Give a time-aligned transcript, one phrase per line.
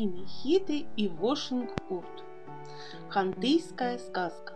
[0.00, 2.22] Имихиты и Вошинг-Урт.
[3.08, 4.54] Хантыйская сказка.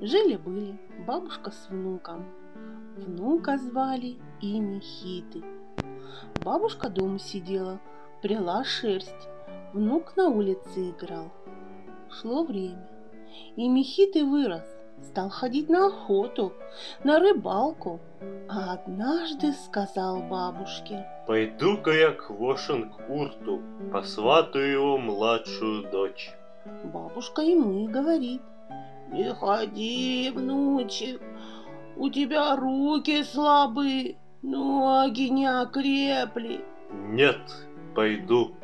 [0.00, 2.26] Жили-были бабушка с внуком.
[2.96, 5.42] Внука звали Имихиты.
[6.44, 7.80] Бабушка дома сидела,
[8.22, 9.28] пряла шерсть.
[9.72, 11.32] Внук на улице играл.
[12.08, 12.88] Шло время.
[13.56, 14.71] Имихиты вырос,
[15.02, 16.52] стал ходить на охоту,
[17.04, 18.00] на рыбалку,
[18.48, 21.06] а однажды сказал бабушке.
[21.26, 23.60] Пойду-ка я к Вошинг-Урту,
[23.92, 26.32] посватаю его младшую дочь.
[26.84, 28.42] Бабушка ему и говорит.
[29.10, 31.20] Не ходи, внучек,
[31.96, 36.64] у тебя руки слабые, ноги не окрепли.
[36.90, 37.40] Нет,
[37.94, 38.54] пойду.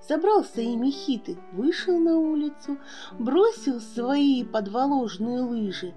[0.00, 2.78] Собрался и Мехиты, вышел на улицу,
[3.18, 5.94] бросил свои подволожные лыжи,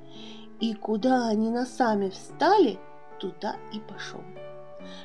[0.60, 2.80] и куда они носами встали,
[3.20, 4.22] туда и пошел.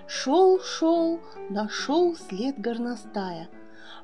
[0.07, 3.49] Шел, шел, нашел след горностая,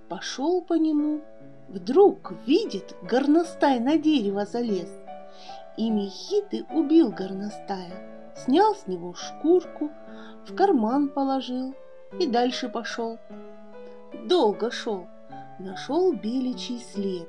[0.08, 1.22] пошел по нему,
[1.69, 4.91] вдруг видит, горностай на дерево залез.
[5.77, 9.91] И Мехиты убил горностая, снял с него шкурку,
[10.46, 11.74] в карман положил
[12.20, 13.19] и дальше пошел.
[14.23, 15.07] Долго шел,
[15.59, 17.29] нашел беличий след.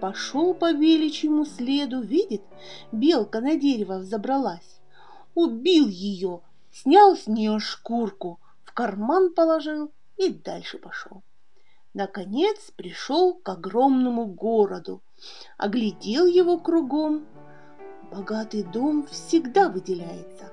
[0.00, 2.42] Пошел по беличьему следу, видит,
[2.92, 4.80] белка на дерево взобралась.
[5.34, 11.22] Убил ее, снял с нее шкурку, в карман положил и дальше пошел.
[11.94, 15.00] Наконец пришел к огромному городу,
[15.56, 17.26] оглядел его кругом.
[18.10, 20.52] Богатый дом всегда выделяется.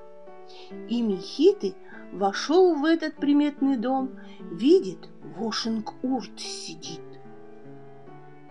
[0.88, 1.74] И Мехиты
[2.12, 4.18] вошел в этот приметный дом,
[4.50, 7.00] видит, Вошинг-Урт сидит.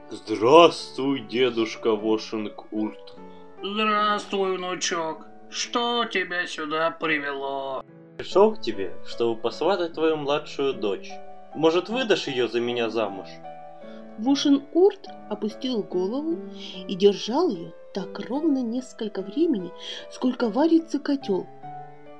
[0.09, 3.17] Здравствуй, дедушка Вошинг-Урт.
[3.63, 5.27] Здравствуй, внучок.
[5.49, 7.83] Что тебя сюда привело?
[8.17, 11.09] Пришел к тебе, чтобы посватать твою младшую дочь.
[11.55, 13.27] Может, выдашь ее за меня замуж?
[14.19, 16.37] Вошин-Урт опустил голову
[16.87, 19.71] и держал ее так ровно несколько времени,
[20.11, 21.47] сколько варится котел,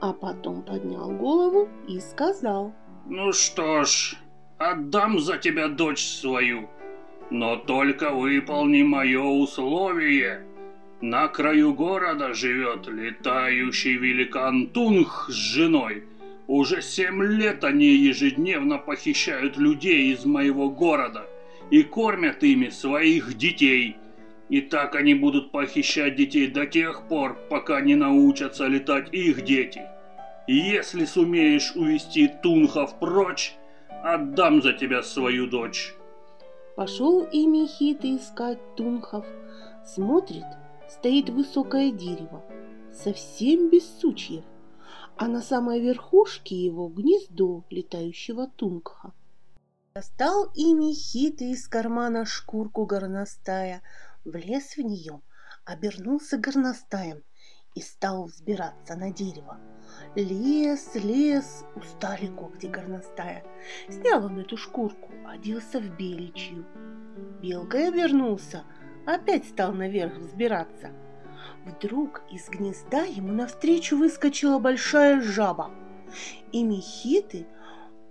[0.01, 2.73] а потом поднял голову и сказал.
[3.07, 4.15] Ну что ж,
[4.57, 6.69] отдам за тебя дочь свою,
[7.29, 10.45] но только выполни мое условие.
[11.01, 16.03] На краю города живет летающий великан Тунг с женой.
[16.47, 21.27] Уже семь лет они ежедневно похищают людей из моего города
[21.69, 23.97] и кормят ими своих детей.
[24.49, 29.81] И так они будут похищать детей до тех пор, пока не научатся летать их дети.
[30.47, 33.55] Если сумеешь увести Тунхов прочь,
[34.03, 35.95] отдам за тебя свою дочь.
[36.75, 39.25] Пошел и Мехита искать Тунхов.
[39.85, 40.45] Смотрит,
[40.89, 42.43] стоит высокое дерево,
[42.91, 44.43] совсем без сучьев,
[45.15, 49.13] а на самой верхушке его гнездо летающего Тунгха.
[49.95, 53.81] Достал и Мехита из кармана шкурку горностая,
[54.25, 55.21] влез в нее,
[55.63, 57.23] обернулся горностаем
[57.75, 59.59] и стал взбираться на дерево.
[60.15, 63.43] Лес, лес, устали когти горностая.
[63.89, 66.65] Снял он эту шкурку, оделся в беличью.
[67.41, 68.63] Белкой обернулся,
[69.05, 70.91] опять стал наверх взбираться.
[71.65, 75.71] Вдруг из гнезда ему навстречу выскочила большая жаба.
[76.51, 77.47] И Мехиты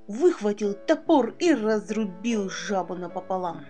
[0.06, 3.64] выхватил топор и разрубил жабу напополам.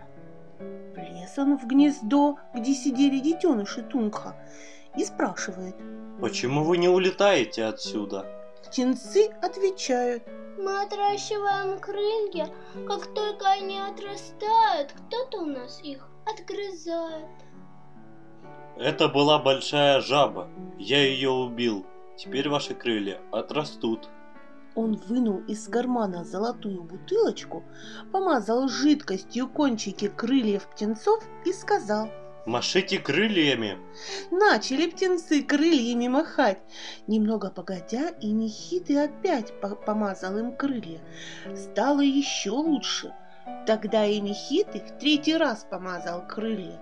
[0.95, 4.37] Влез он в гнездо, где сидели детеныши Тунха,
[4.97, 5.77] и спрашивает.
[6.21, 8.27] Почему вы не улетаете отсюда?
[8.65, 10.23] Птенцы отвечают.
[10.59, 12.49] Мы отращиваем крылья,
[12.87, 17.27] как только они отрастают, кто-то у нас их отгрызает.
[18.77, 20.49] Это была большая жаба.
[20.79, 21.87] Я ее убил.
[22.17, 24.09] Теперь ваши крылья отрастут.
[24.75, 27.63] Он вынул из кармана золотую бутылочку,
[28.13, 32.09] помазал жидкостью кончики крыльев птенцов и сказал–
[32.47, 33.79] Машите крыльями.
[34.31, 36.59] Начали птенцы крыльями махать.
[37.07, 39.55] Немного погодя, и Нехиты опять
[39.87, 41.01] помазал им крылья.
[41.57, 43.15] Стало еще лучше.
[43.67, 46.79] Тогда и Мехиты в третий раз помазал крылья.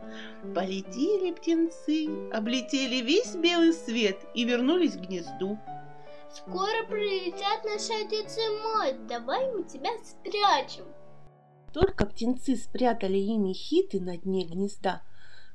[0.53, 5.61] Полетели птенцы, облетели весь белый свет и вернулись к гнезду.
[6.33, 10.87] Скоро прилетят наши отец и мать, давай мы тебя спрячем.
[11.73, 15.03] Только птенцы спрятали ими хиты на дне гнезда,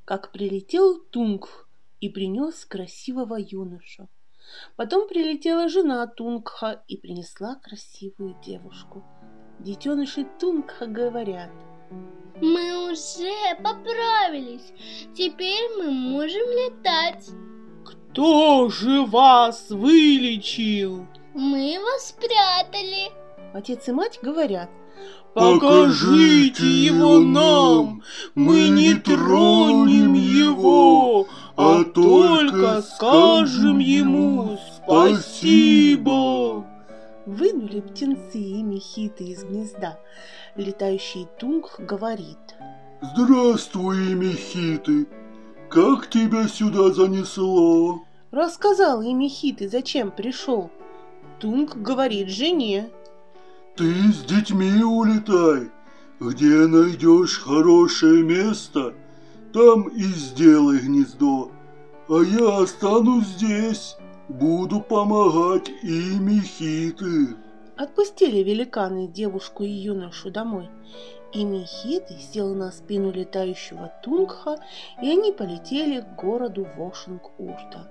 [0.05, 1.67] как прилетел Тунг
[1.99, 4.07] и принес красивого юношу.
[4.75, 9.03] Потом прилетела жена Тунгха и принесла красивую девушку.
[9.59, 11.51] Детеныши Тунгха говорят.
[12.41, 14.73] Мы уже поправились.
[15.15, 17.27] Теперь мы можем летать.
[18.17, 21.05] Кто же вас вылечил?
[21.35, 23.11] Мы его спрятали.
[23.53, 24.71] Отец и мать говорят.
[25.35, 28.01] Покажите его нам,
[28.33, 36.65] мы не тронем его, а только скажем ему спасибо.
[37.27, 39.99] Вынули птенцы и мехиты из гнезда.
[40.55, 42.55] Летающий тунг говорит.
[43.15, 45.05] Здравствуй, мехиты.
[45.69, 48.06] Как тебя сюда занесло?
[48.37, 50.69] Рассказал и мехиты, зачем пришел.
[51.39, 52.91] Тунг говорит жене.
[53.75, 55.71] Ты с детьми улетай.
[56.19, 58.93] Где найдешь хорошее место,
[59.53, 61.49] там и сделай гнездо.
[62.07, 63.97] А я останусь здесь,
[64.27, 67.35] буду помогать и Мехиты.
[67.75, 70.69] Отпустили великаны девушку и юношу домой.
[71.33, 74.59] И Мехиты сел на спину летающего Тунгха,
[75.01, 77.89] и они полетели к городу Вошинг-Урта.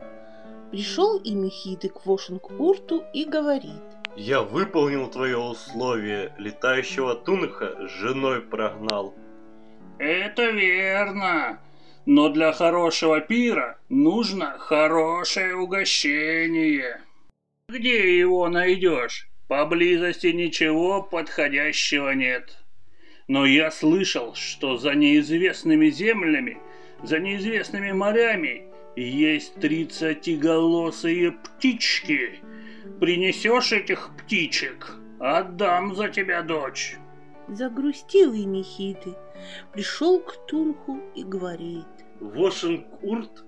[0.76, 3.81] Пришел и Мехиты к Вошинг-Урту и говорит.
[4.14, 9.14] Я выполнил твое условие, летающего Тунха с женой прогнал.
[9.99, 11.58] Это верно.
[12.05, 17.00] Но для хорошего пира нужно хорошее угощение.
[17.70, 19.31] Где его найдешь?
[19.49, 22.55] Поблизости ничего подходящего нет.
[23.29, 26.58] Но я слышал, что за неизвестными землями,
[27.02, 28.67] за неизвестными морями
[29.02, 32.40] есть тридцатиголосые птички.
[33.00, 36.96] Принесешь этих птичек, отдам за тебя дочь.
[37.48, 39.14] Загрустил и Мехиты,
[39.72, 41.84] пришел к Тунху и говорит.
[42.20, 43.44] Вошинг-Урт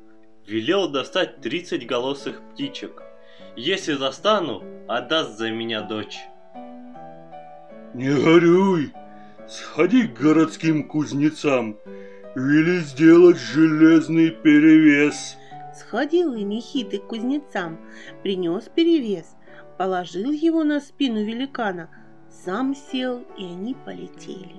[0.46, 3.02] велел достать тридцать голосых птичек.
[3.56, 6.18] Если застану, отдаст за меня дочь.
[7.94, 8.92] Не горюй,
[9.48, 11.78] сходи к городским кузнецам,
[12.38, 15.36] вели сделать железный перевес.
[15.74, 17.78] Сходил и Мехиты к кузнецам,
[18.22, 19.36] принес перевес,
[19.76, 21.88] положил его на спину великана,
[22.30, 24.56] сам сел, и они полетели.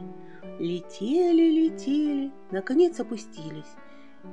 [0.59, 3.75] Летели, летели, наконец опустились.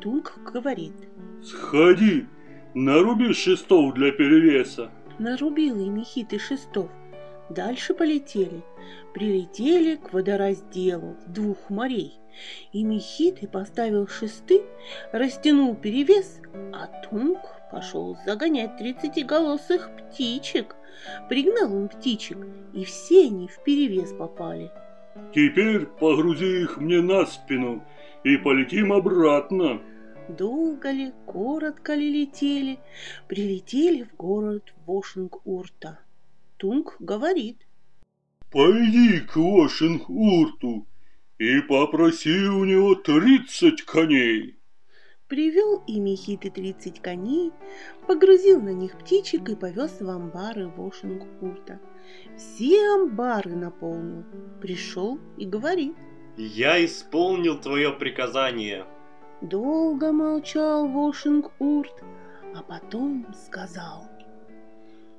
[0.00, 0.94] Тунг говорит.
[1.42, 2.26] Сходи,
[2.74, 4.90] наруби шестов для перевеса.
[5.18, 6.90] Нарубил и Мехиты шестов.
[7.48, 8.62] Дальше полетели.
[9.14, 12.18] Прилетели к водоразделу двух морей.
[12.72, 14.62] И Мехиты поставил шесты,
[15.12, 16.40] растянул перевес,
[16.72, 17.38] а Тунг
[17.70, 20.76] пошел загонять тридцатиголосых птичек.
[21.28, 22.38] Пригнал он птичек,
[22.74, 24.70] и все они в перевес попали.
[25.34, 27.82] Теперь погрузи их мне на спину
[28.22, 29.80] и полетим обратно.
[30.28, 32.78] Долго ли, коротко ли летели,
[33.28, 35.98] прилетели в город Вошинг-Урта.
[36.56, 37.66] Тунг говорит.
[38.50, 40.86] Пойди к Вошинг-Урту
[41.38, 44.56] и попроси у него тридцать коней.
[45.28, 47.52] Привел и Мехиты тридцать коней,
[48.06, 51.80] погрузил на них птичек и повез в амбары Вошинг-Урта.
[52.36, 54.24] Все амбары наполнил.
[54.60, 55.94] Пришел и говорит.
[56.36, 58.86] Я исполнил твое приказание.
[59.40, 62.04] Долго молчал Вошинг-Урт,
[62.54, 64.08] а потом сказал.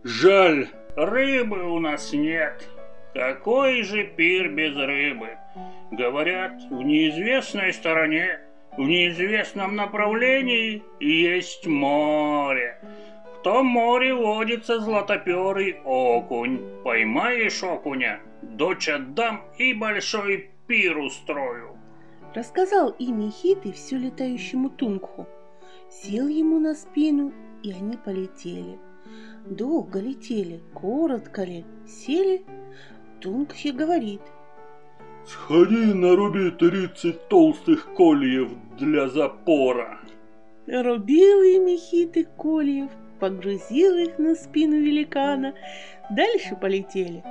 [0.03, 2.67] Жаль, рыбы у нас нет.
[3.13, 5.37] Какой же пир без рыбы?
[5.91, 8.39] Говорят, в неизвестной стороне,
[8.75, 12.79] в неизвестном направлении есть море.
[13.35, 16.59] В том море водится златоперый окунь.
[16.83, 21.77] Поймаешь окуня, дочь отдам и большой пир устрою.
[22.33, 25.27] Рассказал имя Хиты все летающему Тунгху.
[25.89, 28.77] Сел ему на спину, и они полетели.
[29.49, 32.45] Долго летели, коротко ли, сели.
[33.21, 34.21] Тунгхи говорит.
[35.25, 39.99] Сходи, наруби тридцать толстых кольев для запора.
[40.67, 45.53] Рубил ими Хиты кольев, погрузил их на спину великана.
[46.09, 47.23] Дальше полетели.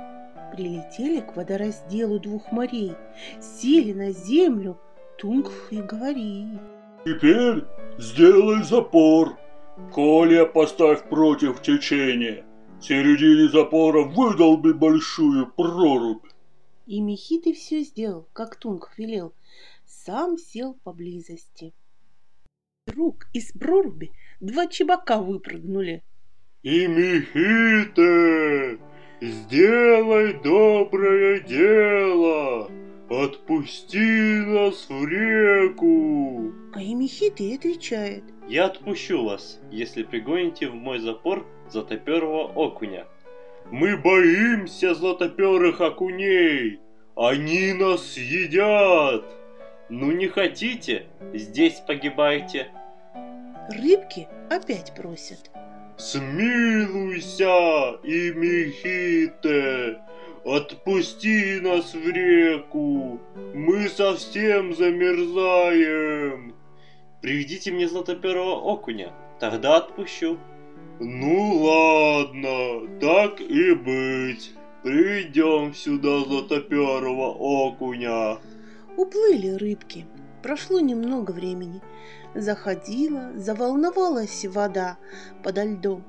[0.53, 2.93] Прилетели к водоразделу двух морей,
[3.39, 4.77] сели на землю,
[5.19, 6.59] Тунг и говорит.
[7.05, 7.63] Теперь
[7.99, 9.37] сделай запор.
[9.91, 12.45] Колья поставь против течения.
[12.79, 16.25] В середине запора выдолби большую прорубь.
[16.85, 19.33] И Мехиты все сделал, как Тунг велел.
[19.85, 21.73] Сам сел поблизости.
[22.85, 26.03] Вдруг из проруби два чебака выпрыгнули.
[26.63, 28.79] И Мехите,
[29.21, 32.69] сделай доброе дело.
[33.09, 36.51] Отпусти нас в реку.
[36.73, 38.23] А Емихиты отвечает.
[38.49, 43.05] Я отпущу вас, если пригоните в мой запор златоперого окуня.
[43.71, 46.81] Мы боимся златоперых окуней.
[47.15, 49.25] Они нас съедят.
[49.89, 52.67] Ну не хотите, здесь погибайте.
[53.69, 55.49] Рыбки опять просят.
[55.97, 57.45] Смилуйся,
[58.03, 59.99] Имихите,
[60.47, 63.19] Отпусти нас в реку,
[63.53, 66.55] мы совсем замерзаем.
[67.21, 69.11] Приведите мне златоперого окуня,
[69.41, 70.37] тогда отпущу.
[71.01, 74.53] Ну ладно, так и быть.
[74.83, 78.37] Приведем сюда златоперого окуня.
[78.95, 80.05] Уплыли рыбки.
[80.41, 81.81] Прошло немного времени.
[82.35, 84.97] Заходила, заволновалась вода
[85.43, 86.05] подо льдом.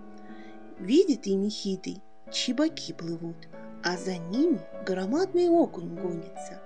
[0.78, 3.47] Видит и Михитый, чебаки плывут,
[3.82, 6.60] а за ними громадный окунь гонится.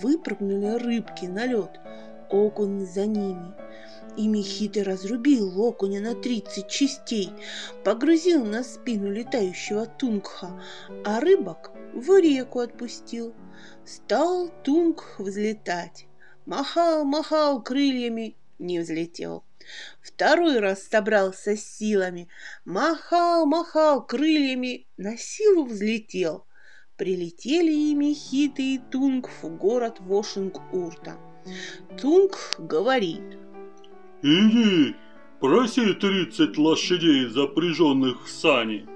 [0.00, 1.80] Выпрыгнули рыбки на лед,
[2.30, 3.54] окунь за ними.
[4.16, 7.30] И Михитый разрубил окуня на тридцать частей,
[7.84, 10.60] погрузил на спину летающего тунгха,
[11.04, 13.34] а рыбок в реку отпустил.
[13.84, 16.06] Стал тунгх взлетать.
[16.46, 19.44] Махал, махал крыльями, не взлетел.
[20.02, 22.28] Второй раз собрался с силами,
[22.64, 26.46] махал, махал крыльями, на силу взлетел.
[26.96, 31.18] Прилетели и Мехиты, и Тунгф в город Вошинг-Урта.
[32.00, 33.22] Тунг говорит,
[34.22, 34.94] Иди,
[35.40, 38.86] проси тридцать лошадей, запряженных в сани.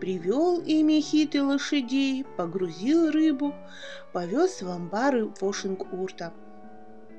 [0.00, 3.54] привел и Мехиты лошадей, погрузил рыбу,
[4.12, 6.34] повез в амбары Вошинг-Урта.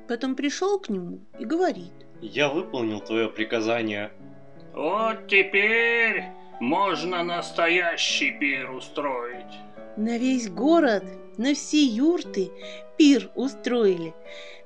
[0.08, 4.12] Потом пришел к нему и говорит, Я выполнил твое приказание.
[4.74, 6.24] Вот теперь
[6.60, 9.54] можно настоящий пир устроить.
[9.98, 11.04] На весь город,
[11.38, 12.52] на все юрты
[12.98, 14.14] пир устроили.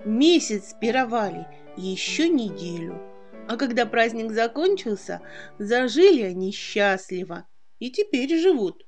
[0.05, 3.01] Месяц пировали, еще неделю.
[3.47, 5.21] А когда праздник закончился,
[5.57, 7.47] зажили они счастливо
[7.79, 8.85] и теперь живут